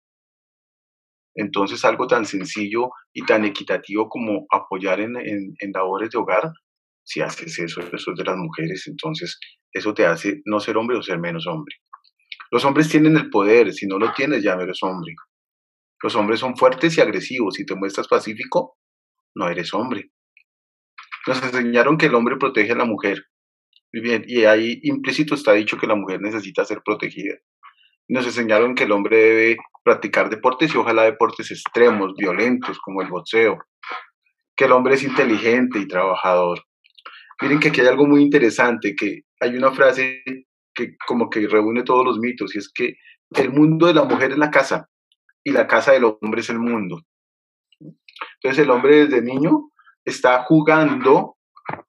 Entonces, 1.35 1.83
algo 1.87 2.07
tan 2.07 2.27
sencillo 2.27 2.91
y 3.15 3.25
tan 3.25 3.47
equitativo 3.47 4.07
como 4.11 4.45
apoyar 4.51 5.01
en, 5.01 5.15
labores 5.73 6.11
de 6.11 6.19
hogar, 6.19 6.53
si 7.03 7.23
haces 7.23 7.59
eso, 7.59 7.81
eso 7.81 8.11
es 8.13 8.19
de 8.19 8.25
las 8.25 8.37
mujeres, 8.37 8.87
entonces 8.87 9.41
eso 9.73 9.95
te 9.95 10.05
hace 10.05 10.43
no 10.45 10.61
ser 10.61 10.77
hombre 10.77 10.99
o 10.99 11.03
ser 11.03 11.19
menos 11.19 11.47
hombre. 11.47 11.77
Los 12.51 12.67
hombres 12.67 12.91
tienen 12.91 13.17
el 13.17 13.31
poder, 13.31 13.73
si 13.73 13.87
no 13.87 13.99
lo 13.99 14.13
tienes, 14.13 14.43
ya 14.43 14.57
no 14.57 14.63
eres 14.63 14.83
hombre. 14.83 15.15
Los 16.03 16.15
hombres 16.17 16.41
son 16.41 16.55
fuertes 16.55 16.99
y 16.99 17.01
agresivos. 17.01 17.55
Si 17.55 17.65
te 17.65 17.75
muestras 17.75 18.09
pacífico, 18.09 18.77
no 19.35 19.49
eres 19.49 19.73
hombre. 19.73 20.11
Nos 21.27 21.43
enseñaron 21.43 21.97
que 21.97 22.07
el 22.07 22.15
hombre 22.15 22.37
protege 22.37 22.73
a 22.73 22.77
la 22.77 22.85
mujer. 22.85 23.25
bien, 23.93 24.25
y 24.27 24.45
ahí 24.45 24.81
implícito 24.83 25.35
está 25.35 25.53
dicho 25.53 25.79
que 25.79 25.87
la 25.87 25.95
mujer 25.95 26.21
necesita 26.21 26.65
ser 26.65 26.83
protegida. 26.85 27.35
Nos 28.09 28.27
enseñaron 28.27 28.75
que 28.75 28.85
el 28.85 28.93
hombre 28.93 29.17
debe 29.17 29.57
practicar 29.85 30.31
deportes 30.31 30.75
y 30.75 30.79
ojalá 30.79 31.05
deportes 31.05 31.51
extremos, 31.51 32.15
violentos, 32.17 32.79
como 32.81 33.03
el 33.03 33.09
boxeo. 33.09 33.59
Que 34.57 34.65
el 34.65 34.73
hombre 34.73 34.95
es 34.95 35.03
inteligente 35.03 35.79
y 35.79 35.87
trabajador. 35.87 36.63
Miren 37.41 37.61
que 37.61 37.69
aquí 37.69 37.81
hay 37.81 37.87
algo 37.89 38.07
muy 38.07 38.23
interesante, 38.23 38.95
que 38.97 39.23
hay 39.41 39.57
una 39.57 39.73
frase 39.73 40.23
que 40.75 40.97
como 41.07 41.29
que 41.29 41.47
reúne 41.47 41.83
todos 41.83 42.05
los 42.05 42.19
mitos, 42.19 42.55
y 42.55 42.59
es 42.59 42.71
que 42.73 42.95
el 43.31 43.51
mundo 43.51 43.87
de 43.87 43.95
la 43.95 44.05
mujer 44.05 44.33
es 44.33 44.39
la 44.39 44.51
casa, 44.51 44.89
y 45.45 45.53
la 45.53 45.67
casa 45.67 45.93
del 45.93 46.05
hombre 46.05 46.41
es 46.41 46.51
el 46.51 46.59
mundo. 46.59 47.03
Entonces 47.81 48.65
el 48.65 48.71
hombre 48.71 49.07
desde 49.07 49.23
niño 49.23 49.72
está 50.05 50.45
jugando 50.45 51.37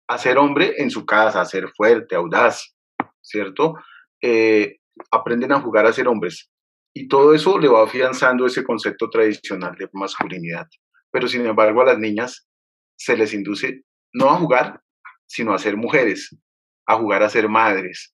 a 0.08 0.18
ser 0.18 0.38
hombre 0.38 0.74
en 0.78 0.90
su 0.90 1.06
casa, 1.06 1.42
a 1.42 1.46
ser 1.46 1.70
fuerte, 1.76 2.16
audaz, 2.16 2.76
¿cierto? 3.22 3.76
Eh, 4.22 4.78
aprenden 5.12 5.52
a 5.52 5.62
jugar 5.62 5.86
a 5.86 5.94
ser 5.94 6.08
hombres. 6.08 6.50
Y 6.96 7.08
todo 7.08 7.34
eso 7.34 7.58
le 7.58 7.68
va 7.68 7.84
afianzando 7.84 8.46
ese 8.46 8.64
concepto 8.64 9.10
tradicional 9.10 9.76
de 9.76 9.90
masculinidad. 9.94 10.68
Pero 11.12 11.28
sin 11.28 11.46
embargo 11.46 11.82
a 11.82 11.86
las 11.86 12.00
niñas 12.00 12.48
se 12.96 13.18
les 13.18 13.34
induce 13.34 13.84
no 14.14 14.30
a 14.30 14.38
jugar, 14.38 14.80
sino 15.26 15.54
a 15.54 15.58
ser 15.58 15.76
mujeres, 15.76 16.38
a 16.86 16.96
jugar 16.96 17.24
a 17.24 17.30
ser 17.30 17.50
madres. 17.50 18.14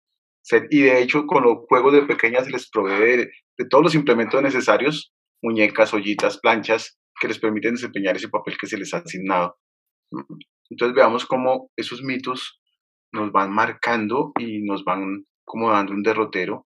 Y 0.69 0.81
de 0.81 1.01
hecho 1.01 1.25
con 1.25 1.43
los 1.43 1.57
juegos 1.67 1.93
de 1.93 2.03
pequeñas 2.03 2.45
se 2.45 2.51
les 2.51 2.69
provee 2.69 3.27
de 3.57 3.65
todos 3.69 3.83
los 3.83 3.95
implementos 3.95 4.41
necesarios 4.41 5.13
muñecas, 5.41 5.93
ollitas, 5.93 6.39
planchas 6.39 6.97
que 7.19 7.27
les 7.27 7.39
permiten 7.39 7.73
desempeñar 7.73 8.15
ese 8.15 8.29
papel 8.29 8.57
que 8.59 8.67
se 8.67 8.77
les 8.77 8.93
ha 8.93 8.97
asignado. 8.97 9.57
Entonces 10.69 10.95
veamos 10.95 11.25
cómo 11.25 11.71
esos 11.75 12.03
mitos 12.03 12.61
nos 13.11 13.31
van 13.31 13.51
marcando 13.53 14.31
y 14.39 14.63
nos 14.63 14.83
van 14.83 15.25
como 15.45 15.71
dando 15.71 15.93
un 15.93 16.03
derrotero 16.03 16.67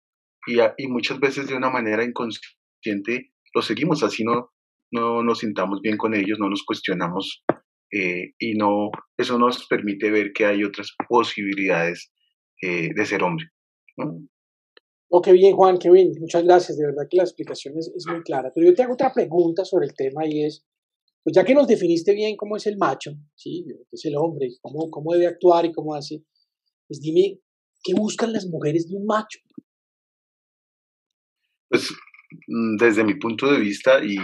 y, 0.47 0.59
y 0.77 0.89
muchas 0.89 1.19
veces 1.19 1.49
de 1.49 1.57
una 1.57 1.71
manera 1.71 2.05
inconsciente 2.05 3.33
los 3.55 3.65
seguimos, 3.67 4.03
así 4.03 4.23
no, 4.23 4.51
no 4.93 5.23
nos 5.23 5.39
sintamos 5.39 5.81
bien 5.81 5.97
con 5.97 6.15
ellos, 6.15 6.39
no 6.39 6.49
nos 6.49 6.63
cuestionamos 6.63 7.43
eh, 7.93 8.33
y 8.39 8.55
no, 8.55 8.91
eso 9.17 9.39
nos 9.39 9.67
permite 9.67 10.11
ver 10.11 10.33
que 10.33 10.45
hay 10.47 10.65
otras 10.65 10.95
posibilidades 11.09 12.13
eh, 12.63 12.91
de 12.95 13.07
ser 13.07 13.23
hombre. 13.23 13.47
Oh, 15.09 15.23
qué 15.23 15.33
bien, 15.33 15.55
Juan, 15.55 15.79
qué 15.79 15.91
bien. 15.91 16.13
Muchas 16.21 16.45
gracias. 16.45 16.77
De 16.77 16.87
verdad 16.87 17.07
que 17.09 17.17
la 17.17 17.23
explicación 17.23 17.75
es, 17.79 17.93
muy 18.11 18.23
clara. 18.23 18.51
Pero 18.55 18.67
yo 18.67 18.75
te 18.75 18.83
hago 18.83 18.95
otra 18.95 19.13
pregunta 19.13 19.65
sobre 19.65 19.87
el 19.87 19.95
tema 19.95 20.27
y 20.27 20.45
es, 20.45 20.67
pues 21.27 21.35
ya 21.35 21.45
que 21.45 21.55
nos 21.55 21.67
definiste 21.67 22.15
bien 22.15 22.37
cómo 22.37 22.57
es 22.57 22.69
el 22.69 22.77
macho, 22.79 23.11
¿sí? 23.35 23.65
es 23.91 24.05
el 24.05 24.15
hombre, 24.17 24.47
cómo, 24.61 24.89
cómo 24.93 25.13
debe 25.13 25.27
actuar 25.27 25.65
y 25.65 25.73
cómo 25.73 25.93
hace, 25.97 26.23
pues 26.87 27.01
dime, 27.01 27.41
¿qué 27.83 27.95
buscan 27.95 28.33
las 28.33 28.47
mujeres 28.47 28.89
de 28.89 28.97
un 28.97 29.07
macho? 29.07 29.41
Pues 31.69 31.91
mm, 32.47 32.77
desde 32.77 33.03
mi 33.03 33.15
punto 33.15 33.51
de 33.51 33.59
vista, 33.59 34.05
y 34.05 34.15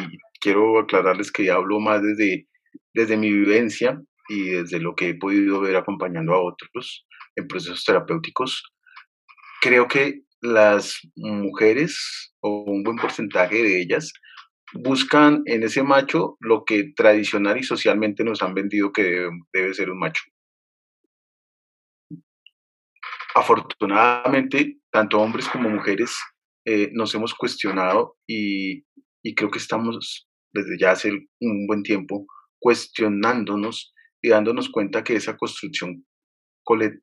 quiero 0.40 0.78
aclararles 0.78 1.32
que 1.32 1.50
hablo 1.50 1.80
más 1.80 2.00
desde, 2.04 2.46
desde 2.94 3.16
mi 3.16 3.32
vivencia 3.32 4.00
y 4.28 4.50
desde 4.50 4.78
lo 4.78 4.94
que 4.94 5.08
he 5.08 5.14
podido 5.16 5.60
ver 5.60 5.74
acompañando 5.74 6.34
a 6.34 6.40
otros 6.40 7.04
en 7.34 7.48
procesos 7.48 7.84
terapéuticos, 7.84 8.62
creo 9.60 9.88
que 9.88 10.20
las 10.40 11.00
mujeres, 11.16 12.32
o 12.42 12.62
un 12.64 12.84
buen 12.84 12.96
porcentaje 12.96 13.60
de 13.60 13.82
ellas, 13.82 14.12
buscan 14.74 15.42
en 15.46 15.62
ese 15.62 15.82
macho 15.82 16.36
lo 16.40 16.64
que 16.64 16.92
tradicional 16.94 17.58
y 17.58 17.62
socialmente 17.62 18.24
nos 18.24 18.42
han 18.42 18.54
vendido 18.54 18.92
que 18.92 19.28
debe, 19.52 19.74
ser 19.74 19.90
un 19.90 19.98
macho. 19.98 20.22
Afortunadamente, 23.34 24.78
tanto 24.90 25.18
hombres 25.18 25.48
como 25.48 25.70
mujeres 25.70 26.16
eh, 26.66 26.90
nos 26.92 27.14
hemos 27.14 27.34
cuestionado 27.34 28.16
y, 28.26 28.84
y 29.22 29.34
creo 29.34 29.50
que 29.50 29.58
estamos 29.58 30.28
desde 30.52 30.78
ya 30.78 30.92
hace 30.92 31.10
un 31.40 31.66
buen 31.66 31.82
tiempo 31.82 32.26
cuestionándonos 32.58 33.92
y 34.22 34.28
dándonos 34.28 34.70
cuenta 34.70 35.02
que 35.02 35.16
esa 35.16 35.36
construcción 35.36 36.04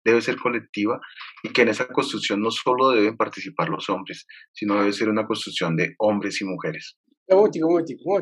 debe 0.03 0.21
ser 0.21 0.37
colectiva 0.37 0.99
y 1.43 1.49
que 1.49 1.63
en 1.63 1.69
esa 1.69 1.87
construcción 1.87 2.41
no 2.41 2.49
solo 2.49 2.91
deben 2.91 3.17
participar 3.17 3.69
los 3.69 3.89
hombres, 3.89 4.25
sino 4.53 4.79
debe 4.79 4.93
ser 4.93 5.09
una 5.09 5.27
construcción 5.27 5.75
de 5.75 5.95
hombres 5.97 6.41
y 6.41 6.45
mujeres. 6.45 6.97
Un 7.29 7.37
momentico, 7.37 7.67
un 7.67 7.73
momentico, 7.73 8.01
un 8.05 8.13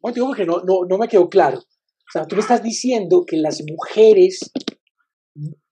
momentico, 0.00 0.26
porque 0.26 0.46
no, 0.46 0.62
no, 0.64 0.84
no 0.88 0.98
me 0.98 1.08
quedó 1.08 1.28
claro. 1.28 1.58
O 1.58 2.10
sea, 2.12 2.26
tú 2.26 2.36
me 2.36 2.42
estás 2.42 2.62
diciendo 2.62 3.24
que 3.26 3.36
las 3.36 3.62
mujeres 3.68 4.52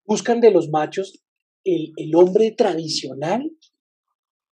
buscan 0.04 0.40
de 0.40 0.50
los 0.50 0.70
machos 0.70 1.22
el, 1.64 1.92
el 1.96 2.14
hombre 2.14 2.52
tradicional, 2.52 3.50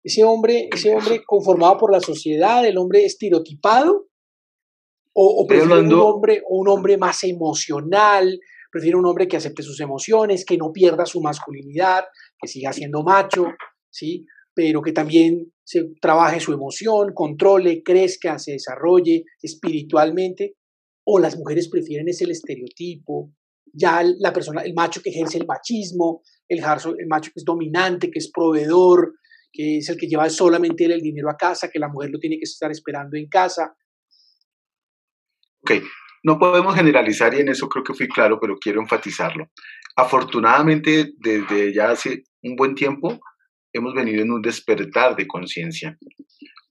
ese 0.03 0.23
hombre, 0.23 0.69
ese 0.73 0.95
hombre 0.95 1.23
conformado 1.25 1.77
por 1.77 1.91
la 1.91 1.99
sociedad, 1.99 2.65
el 2.65 2.77
hombre 2.77 3.05
estereotipado, 3.05 4.07
o, 5.13 5.43
o 5.43 5.47
prefieren 5.47 5.87
un 5.87 5.93
hombre, 5.93 6.43
un 6.49 6.67
hombre 6.67 6.97
más 6.97 7.23
emocional, 7.23 8.39
prefiere 8.71 8.97
un 8.97 9.05
hombre 9.05 9.27
que 9.27 9.37
acepte 9.37 9.63
sus 9.63 9.79
emociones, 9.79 10.43
que 10.43 10.57
no 10.57 10.71
pierda 10.73 11.05
su 11.05 11.21
masculinidad, 11.21 12.03
que 12.37 12.47
siga 12.47 12.73
siendo 12.73 13.01
macho, 13.03 13.45
¿sí? 13.89 14.25
Pero 14.55 14.81
que 14.81 14.93
también 14.93 15.51
se 15.63 15.91
trabaje 16.01 16.39
su 16.39 16.53
emoción, 16.53 17.13
controle, 17.13 17.83
crezca, 17.83 18.39
se 18.39 18.53
desarrolle 18.53 19.25
espiritualmente, 19.41 20.55
o 21.05 21.19
las 21.19 21.37
mujeres 21.37 21.69
prefieren 21.69 22.07
ese 22.07 22.23
el 22.23 22.31
estereotipo, 22.31 23.31
ya 23.73 24.01
la 24.03 24.31
persona, 24.31 24.61
el 24.61 24.73
macho 24.73 25.01
que 25.01 25.09
ejerce 25.09 25.37
el 25.37 25.45
machismo, 25.45 26.21
el, 26.47 26.59
el 26.59 27.07
macho 27.07 27.31
que 27.31 27.39
es 27.39 27.45
dominante, 27.45 28.09
que 28.09 28.19
es 28.19 28.31
proveedor, 28.31 29.15
que 29.51 29.77
es 29.77 29.89
el 29.89 29.97
que 29.97 30.07
lleva 30.07 30.29
solamente 30.29 30.85
el 30.85 31.01
dinero 31.01 31.29
a 31.29 31.37
casa, 31.37 31.69
que 31.69 31.79
la 31.79 31.89
mujer 31.89 32.09
lo 32.11 32.19
tiene 32.19 32.37
que 32.37 32.43
estar 32.43 32.71
esperando 32.71 33.17
en 33.17 33.27
casa. 33.27 33.75
Ok, 35.61 35.71
no 36.23 36.39
podemos 36.39 36.75
generalizar 36.75 37.33
y 37.33 37.41
en 37.41 37.49
eso 37.49 37.67
creo 37.67 37.83
que 37.83 37.93
fui 37.93 38.07
claro, 38.07 38.39
pero 38.39 38.55
quiero 38.57 38.81
enfatizarlo. 38.81 39.49
Afortunadamente, 39.95 41.13
desde 41.17 41.73
ya 41.73 41.91
hace 41.91 42.23
un 42.43 42.55
buen 42.55 42.75
tiempo, 42.75 43.19
hemos 43.77 43.93
venido 43.93 44.21
en 44.21 44.31
un 44.31 44.41
despertar 44.41 45.15
de 45.15 45.27
conciencia, 45.27 45.97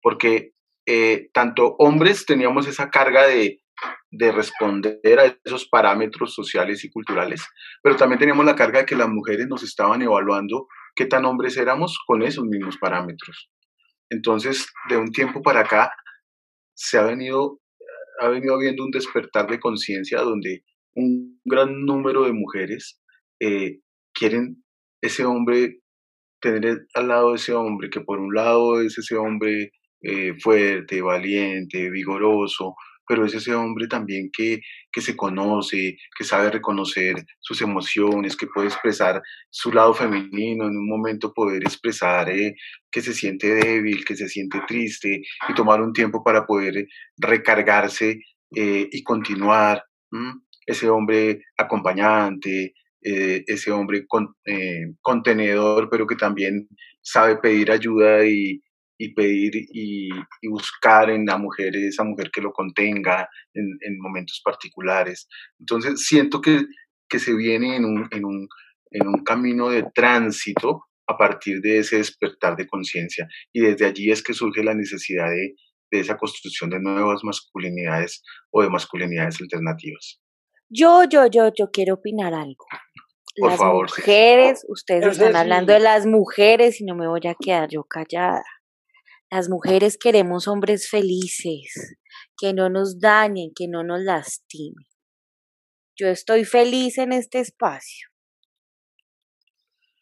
porque 0.03 0.53
eh, 0.87 1.29
tanto 1.33 1.77
hombres 1.79 2.27
teníamos 2.27 2.67
esa 2.67 2.91
carga 2.91 3.27
de, 3.27 3.61
de 4.11 4.33
responder 4.33 5.19
a 5.19 5.37
esos 5.45 5.69
parámetros 5.69 6.35
sociales 6.35 6.85
y 6.85 6.91
culturales, 6.91 7.43
pero 7.83 7.97
también 7.97 8.19
teníamos 8.19 8.45
la 8.45 8.57
carga 8.57 8.81
de 8.81 8.87
que 8.87 8.97
las 8.97 9.09
mujeres 9.09 9.47
nos 9.49 9.63
estaban 9.63 10.03
evaluando 10.03 10.67
qué 10.95 11.07
tan 11.07 11.25
hombres 11.25 11.57
éramos 11.57 11.99
con 12.07 12.23
esos 12.23 12.45
mismos 12.45 12.79
parámetros. 12.79 13.51
Entonces, 14.11 14.67
de 14.89 14.97
un 14.97 15.11
tiempo 15.11 15.43
para 15.43 15.61
acá, 15.61 15.91
se 16.75 16.99
ha 16.99 17.03
venido 17.03 17.61
ha 18.21 18.29
venido 18.29 18.55
habiendo 18.55 18.85
un 18.85 18.91
despertar 18.91 19.49
de 19.49 19.59
conciencia 19.59 20.21
donde 20.21 20.65
un 20.95 21.41
gran 21.45 21.85
número 21.85 22.25
de 22.25 22.33
mujeres 22.33 23.01
eh, 23.41 23.81
quieren 24.13 24.65
ese 25.03 25.25
hombre, 25.25 25.81
tener 26.45 26.87
al 26.95 27.09
lado 27.09 27.35
ese 27.35 27.53
hombre, 27.53 27.89
que 27.91 28.01
por 28.01 28.21
un 28.21 28.35
lado 28.35 28.81
es 28.81 28.99
ese 28.99 29.17
hombre 29.17 29.73
eh, 30.03 30.35
fuerte, 30.41 31.01
valiente, 31.01 31.91
vigoroso, 31.91 32.75
pero 33.07 33.25
es 33.25 33.35
ese 33.35 33.55
hombre 33.55 33.87
también 33.87 34.31
que, 34.33 34.61
que 34.93 35.01
se 35.01 35.17
conoce, 35.17 35.97
que 36.17 36.25
sabe 36.25 36.51
reconocer 36.51 37.17
sus 37.41 37.61
emociones, 37.63 38.37
que 38.37 38.47
puede 38.47 38.69
expresar 38.69 39.23
su 39.51 39.73
lado 39.73 39.95
femenino, 39.95 40.67
en 40.67 40.77
un 40.77 40.89
momento 40.89 41.33
poder 41.33 41.63
expresar 41.63 42.31
eh, 42.31 42.55
que 42.91 43.01
se 43.01 43.15
siente 43.15 43.55
débil, 43.55 44.05
que 44.05 44.17
se 44.17 44.29
siente 44.29 44.61
triste 44.67 45.23
y 45.49 45.55
tomar 45.55 45.81
un 45.81 45.93
tiempo 45.93 46.23
para 46.23 46.47
poder 46.47 46.87
recargarse 47.17 48.21
eh, 48.55 48.89
y 48.91 49.03
continuar. 49.03 49.83
Ese 50.67 50.89
hombre 50.89 51.43
acompañante, 51.59 52.75
eh, 53.07 53.45
ese 53.47 53.71
hombre 53.71 54.07
contenedor, 55.03 55.91
pero 55.91 56.07
que 56.07 56.17
también 56.17 56.67
sabe 57.03 57.37
pedir 57.37 57.71
ayuda 57.71 58.25
y, 58.27 58.63
pedir 59.15 59.53
y, 59.75 60.09
buscar 60.49 61.11
en 61.11 61.27
la 61.27 61.37
mujer 61.37 61.77
esa 61.77 62.03
mujer 62.03 62.31
que 62.33 62.41
lo 62.41 62.51
contenga 62.53 63.29
en, 63.53 63.99
momentos 63.99 64.41
particulares. 64.43 65.29
Entonces 65.61 66.07
siento 66.07 66.41
que, 66.41 66.65
que 67.07 67.19
se 67.19 67.35
viene 67.35 67.77
en 67.77 67.85
un, 67.85 68.09
en, 68.11 68.25
un, 68.25 68.49
en 68.91 69.07
un 69.07 69.23
camino 69.23 69.69
de 69.69 69.85
tránsito 69.95 70.85
a 71.07 71.19
partir 71.19 71.61
de 71.61 71.81
ese 71.81 71.99
despertar 71.99 72.57
de 72.57 72.67
conciencia 72.67 73.29
y 73.53 73.61
desde 73.61 73.85
allí 73.85 74.11
es 74.11 74.23
que 74.23 74.33
surge 74.33 74.65
la 74.65 74.75
necesidad 74.75 75.29
de, 75.29 75.55
de 75.91 76.01
esa 76.01 76.17
construcción 76.17 76.71
de 76.71 76.81
nuevas 76.81 77.23
masculinidades 77.23 78.23
o 78.51 78.63
de 78.63 78.71
masculinidades 78.71 79.39
alternativas. 79.43 80.24
Yo, 80.69 81.05
yo, 81.05 81.27
yo, 81.27 81.53
yo 81.57 81.71
quiero 81.71 81.95
opinar 81.95 82.35
algo. 82.35 82.67
Por 83.37 83.51
las 83.51 83.59
favor, 83.59 83.89
mujeres, 83.89 84.65
ustedes 84.69 85.07
están 85.07 85.35
hablando 85.35 85.73
de 85.73 85.81
las 85.81 86.07
mujeres 86.07 86.81
y 86.81 86.85
no 86.85 86.95
me 86.95 87.09
voy 87.09 87.21
a 87.27 87.35
quedar 87.35 87.69
yo 87.69 87.85
callada. 87.85 88.45
Las 89.31 89.49
mujeres 89.49 89.99
queremos 89.99 90.47
hombres 90.47 90.89
felices, 90.89 91.97
que 92.37 92.53
no 92.53 92.69
nos 92.69 93.01
dañen, 93.01 93.51
que 93.55 93.67
no 93.67 93.83
nos 93.83 94.01
lastimen. 94.01 94.87
Yo 95.97 96.09
estoy 96.09 96.45
feliz 96.45 96.99
en 96.99 97.13
este 97.13 97.41
espacio. 97.41 98.09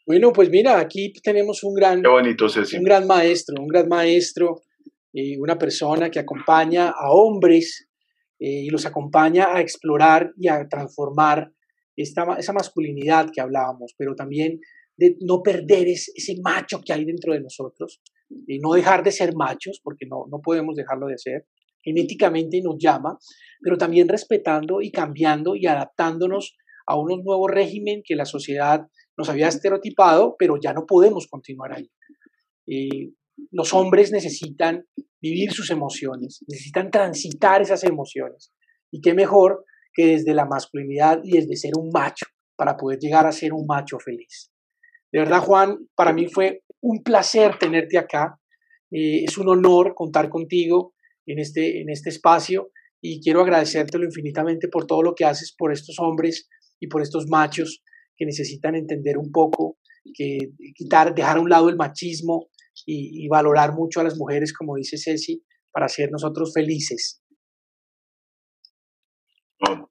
Bueno, 0.07 0.33
pues 0.33 0.51
mira, 0.51 0.79
aquí 0.79 1.13
tenemos 1.23 1.63
un 1.65 1.75
gran, 1.75 2.03
bonito, 2.03 2.47
un 2.47 2.85
gran 2.85 3.07
maestro, 3.07 3.57
un 3.61 3.69
gran 3.69 3.89
maestro, 3.89 4.63
y 5.13 5.37
una 5.37 5.59
persona 5.59 6.11
que 6.11 6.19
acompaña 6.19 6.89
a 6.89 7.11
hombres 7.11 7.89
eh, 8.43 8.65
y 8.65 8.71
los 8.71 8.87
acompaña 8.87 9.55
a 9.55 9.61
explorar 9.61 10.33
y 10.37 10.49
a 10.49 10.67
transformar 10.69 11.53
esta, 11.97 12.25
esa 12.37 12.53
masculinidad 12.53 13.31
que 13.33 13.41
hablábamos, 13.41 13.95
pero 13.97 14.17
también 14.17 14.59
de 14.97 15.17
no 15.21 15.43
perder 15.43 15.87
ese 15.87 16.35
macho 16.43 16.81
que 16.85 16.93
hay 16.93 17.05
dentro 17.05 17.35
de 17.35 17.41
nosotros, 17.41 18.03
y 18.49 18.59
no 18.59 18.73
dejar 18.73 19.05
de 19.05 19.13
ser 19.13 19.37
machos, 19.37 19.81
porque 19.85 20.07
no, 20.11 20.25
no 20.29 20.41
podemos 20.43 20.75
dejarlo 20.75 21.07
de 21.07 21.19
ser, 21.19 21.47
genéticamente 21.85 22.61
nos 22.63 22.79
llama, 22.81 23.17
pero 23.61 23.79
también 23.79 24.09
respetando 24.09 24.81
y 24.81 24.91
cambiando 24.91 25.55
y 25.55 25.67
adaptándonos 25.67 26.57
a 26.89 26.97
un 26.97 27.23
nuevo 27.23 27.47
régimen 27.47 28.03
que 28.05 28.17
la 28.17 28.25
sociedad 28.25 28.89
nos 29.17 29.29
había 29.29 29.47
estereotipado, 29.47 30.35
pero 30.37 30.57
ya 30.61 30.73
no 30.73 30.85
podemos 30.85 31.29
continuar 31.29 31.75
ahí. 31.75 31.89
Los 33.51 33.73
hombres 33.75 34.13
necesitan 34.13 34.85
vivir 35.21 35.53
sus 35.53 35.71
emociones, 35.71 36.45
necesitan 36.49 36.91
transitar 36.91 37.63
esas 37.63 37.85
emociones. 37.85 38.53
Y 38.91 39.01
qué 39.01 39.15
mejor 39.15 39.65
que 39.95 40.07
desde 40.07 40.35
la 40.35 40.47
masculinidad 40.47 41.21
y 41.23 41.33
desde 41.33 41.57
ser 41.57 41.73
un 41.79 41.91
macho, 41.93 42.27
para 42.57 42.77
poder 42.77 42.99
llegar 42.99 43.27
a 43.27 43.33
ser 43.33 43.53
un 43.53 43.67
macho 43.67 43.99
feliz. 43.99 44.51
De 45.13 45.21
verdad, 45.21 45.41
Juan, 45.41 45.79
para 45.95 46.13
mí 46.13 46.27
fue 46.27 46.63
un 46.81 47.03
placer 47.03 47.59
tenerte 47.59 47.99
acá. 47.99 48.39
Eh, 48.91 49.25
es 49.25 49.39
un 49.39 49.49
honor 49.49 49.95
contar 49.95 50.29
contigo 50.29 50.95
en 51.27 51.39
este, 51.39 51.81
en 51.81 51.91
este 51.91 52.11
espacio 52.11 52.71
y 53.01 53.21
quiero 53.21 53.41
agradecértelo 53.41 54.05
infinitamente 54.05 54.69
por 54.69 54.87
todo 54.87 55.03
lo 55.03 55.15
que 55.15 55.25
haces 55.25 55.55
por 55.57 55.73
estos 55.73 55.97
hombres 55.99 56.49
y 56.81 56.89
por 56.89 57.03
estos 57.03 57.27
machos 57.29 57.83
que 58.17 58.27
necesitan 58.27 58.75
entender 58.75 59.19
un 59.19 59.31
poco, 59.33 59.79
que 60.15 60.39
quitar, 60.75 61.15
dejar 61.15 61.39
a 61.39 61.41
un 61.41 61.49
lado 61.49 61.69
el 61.69 61.77
machismo 61.77 62.49
y, 62.87 63.29
valorar 63.29 63.73
mucho 63.73 64.01
a 64.01 64.05
las 64.05 64.17
mujeres, 64.17 64.53
como 64.53 64.77
dice 64.77 64.97
Ceci, 64.99 65.45
para 65.73 65.89
ser 65.89 66.11
nosotros 66.11 66.53
felices. 66.55 67.23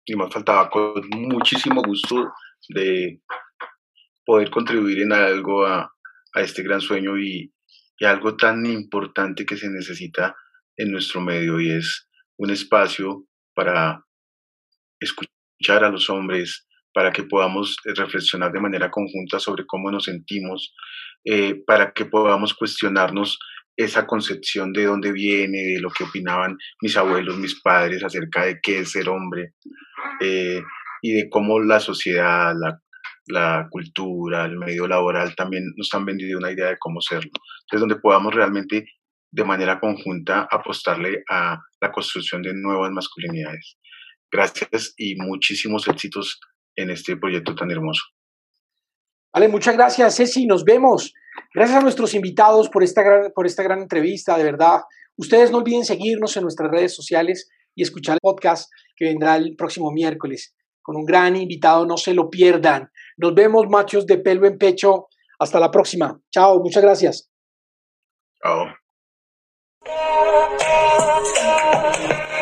Y 0.06 0.16
más 0.16 0.34
faltaba 0.34 0.70
con 0.70 1.08
muchísimo 1.12 1.82
gusto 1.82 2.32
de 2.70 3.22
poder 4.26 4.50
contribuir 4.50 5.02
en 5.02 5.14
algo 5.14 5.66
a, 5.66 5.94
a 6.34 6.42
este 6.42 6.64
gran 6.64 6.82
sueño 6.82 7.18
y, 7.18 7.54
y, 7.98 8.06
algo 8.06 8.36
tan 8.36 8.66
importante 8.66 9.46
que 9.46 9.58
se 9.58 9.70
necesita 9.70 10.36
en 10.76 10.92
nuestro 10.92 11.22
medio 11.22 11.60
y 11.60 11.72
es 11.72 12.10
un 12.38 12.50
espacio 12.50 13.28
para 13.54 14.04
escuchar 15.00 15.84
a 15.84 15.90
los 15.90 16.10
hombres, 16.10 16.68
para 16.94 17.12
que 17.12 17.24
podamos 17.24 17.78
reflexionar 17.84 18.52
de 18.52 18.60
manera 18.60 18.90
conjunta 18.90 19.40
sobre 19.40 19.66
cómo 19.66 19.92
nos 19.92 20.06
sentimos, 20.06 20.74
eh, 21.24 21.56
para 21.66 21.92
que 21.94 22.06
podamos 22.06 22.54
cuestionarnos 22.54 23.40
esa 23.78 24.06
concepción 24.06 24.74
de 24.74 24.86
dónde 24.86 25.12
viene, 25.12 25.60
de 25.60 25.80
lo 25.80 25.90
que 25.90 26.04
opinaban 26.04 26.58
mis 26.82 26.98
abuelos, 26.98 27.38
mis 27.38 27.60
padres 27.62 28.04
acerca 28.04 28.46
de 28.46 28.60
qué 28.62 28.80
es 28.80 28.92
ser 28.92 29.10
hombre 29.10 29.54
eh, 30.20 30.62
y 31.02 31.14
de 31.14 31.30
cómo 31.30 31.60
la 31.60 31.80
sociedad, 31.80 32.54
la, 32.58 32.80
la, 33.28 33.68
cultura, 33.70 34.46
el 34.46 34.58
medio 34.58 34.88
laboral 34.88 35.36
también 35.36 35.64
nos 35.78 35.94
han 35.94 36.06
vendido 36.06 36.38
una 36.38 36.52
idea 36.52 36.70
de 36.70 36.78
cómo 36.80 37.02
serlo. 37.02 37.32
Entonces, 37.62 37.80
donde 37.80 38.02
podamos 38.02 38.36
realmente 38.36 38.86
de 39.32 39.44
manera 39.46 39.80
conjunta 39.80 40.48
apostarle 40.52 41.24
a 41.30 41.58
la 41.80 41.92
construcción 41.92 42.42
de 42.42 42.54
nuevas 42.54 42.92
masculinidades. 42.92 43.78
Gracias 44.30 44.94
y 44.98 45.16
muchísimos 45.16 45.88
éxitos 45.88 46.40
en 46.76 46.90
este 46.90 47.18
proyecto 47.18 47.56
tan 47.56 47.72
hermoso. 47.72 48.04
Vale, 49.34 49.48
muchas 49.48 49.76
gracias, 49.76 50.18
Ceci. 50.18 50.46
Nos 50.46 50.64
vemos. 50.64 51.14
Gracias 51.54 51.78
a 51.78 51.82
nuestros 51.82 52.14
invitados 52.14 52.70
por 52.70 52.84
esta 52.84 53.02
gran, 53.02 53.32
por 53.34 53.46
esta 53.46 53.64
gran 53.64 53.82
entrevista, 53.82 54.38
de 54.38 54.44
verdad. 54.44 54.82
Ustedes 55.18 55.52
no 55.52 55.58
olviden 55.58 55.86
seguirnos 55.86 56.36
en 56.36 56.44
nuestras 56.44 56.70
redes 56.70 56.94
sociales 56.94 57.50
y 57.76 57.84
escuchar 57.84 58.16
el 58.16 58.20
podcast 58.22 58.70
que 58.96 59.06
vendrá 59.06 59.38
el 59.38 59.56
próximo 59.56 59.92
miércoles 59.92 60.56
con 60.82 60.96
un 60.96 61.06
gran 61.06 61.36
invitado. 61.36 61.86
No 61.86 61.98
se 61.98 62.14
lo 62.14 62.30
pierdan. 62.30 62.92
Nos 63.18 63.34
vemos, 63.34 63.68
machos 63.70 64.06
de 64.06 64.18
pelo 64.18 64.48
en 64.48 64.58
pecho. 64.58 65.08
Hasta 65.40 65.60
la 65.60 65.72
próxima. 65.72 66.20
Chao, 66.32 66.60
muchas 66.60 66.84
gracias. 66.84 67.30
Chao. 68.44 68.68